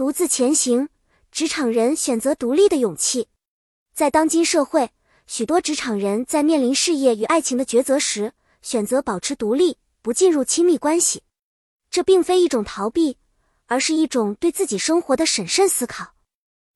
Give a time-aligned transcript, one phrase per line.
[0.00, 0.88] 独自前行，
[1.30, 3.28] 职场人选择独立的勇气。
[3.92, 4.92] 在当今社会，
[5.26, 8.32] 许多职场人在面临事业与爱情的抉择时，
[8.62, 11.22] 选择保持独立，不进入亲密关系。
[11.90, 13.18] 这并非一种逃避，
[13.66, 16.14] 而是一种对自己生活的审慎思考。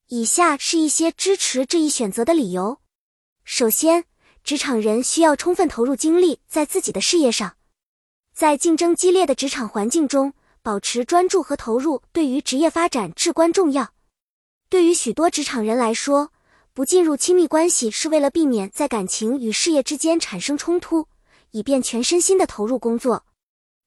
[0.09, 2.79] 以下是一些支持这一选择的理由：
[3.43, 4.05] 首先，
[4.43, 7.57] 职场人需要充分投入精力在自己的事业上。
[8.35, 10.35] 在竞争激烈的职场环境中，
[10.65, 13.93] 保持专注和投入对于职业发展至关重要。
[14.67, 16.31] 对于许多职场人来说，
[16.73, 21.07] 不进入亲密关系是为了避免在感情与事业之间产生冲突，
[21.51, 23.27] 以便全身心的投入工作。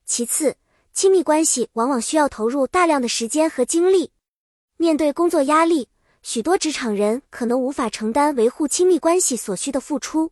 [0.04, 0.54] 其次，
[0.92, 4.12] 亲密关系往往需要投入大量的时间和精力。
[4.76, 5.88] 面对工作压力，
[6.22, 10.30] 许多职场人可能无法承担维护亲密关系所需的付出。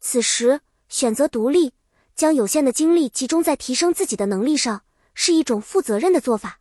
[0.00, 1.72] 此时，选择独立。
[2.16, 4.82] 将有限的精力集中在提升自己的能力上，
[5.20, 6.60] 是一种负责任的做法。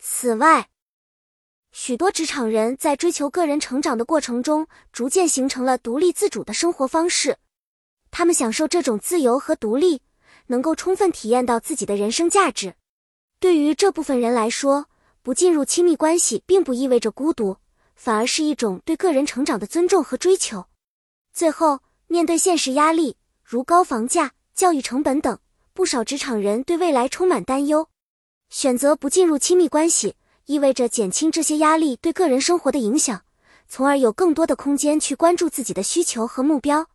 [0.00, 0.68] 此外，
[1.70, 7.38] 许多职场人在追求个人成长的过程中，逐渐形成了独立自主的生活方式。
[8.10, 10.02] 他们享受这种自由和独立，
[10.48, 12.74] 能够充分体验到自己的人生价值。
[13.38, 14.86] 对于这部分人来说，
[15.22, 17.58] 不进入亲密关系并不意味着孤独，
[17.94, 20.66] 反而是一种对个人成长的尊重和追求。
[21.32, 24.32] 最后，面对现实压力，如高房价。
[24.54, 25.36] 教育成本等，
[25.74, 27.88] 不少职场人对未来充满担忧。
[28.48, 30.14] 选择不进入亲密关系，
[30.46, 33.24] 意味着减轻这些压力对个人生活的影响，
[33.66, 36.86] 从而有更多的空间去关注自己的需求和目标。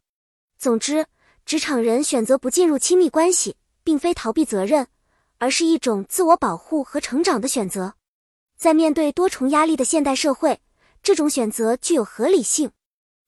[0.57, 1.07] 总之，
[1.45, 4.87] 职场人选择不进入亲密关系，并非逃避责任，
[5.39, 7.95] 而是一种自我保护和成长的选择。
[8.57, 10.61] 在面对多重压力的现代社会，
[11.03, 12.71] 这种选择具有合理性。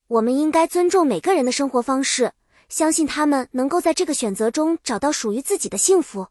[0.08, 2.32] 我们应该尊重每个人的生活方式。
[2.72, 6.28] 相信他们能够在这个选择中找到属于自己的幸福。